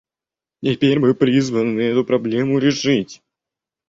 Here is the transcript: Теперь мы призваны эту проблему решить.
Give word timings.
Теперь 0.63 0.97
мы 0.97 1.13
призваны 1.13 1.79
эту 1.81 2.03
проблему 2.03 2.57
решить. 2.57 3.21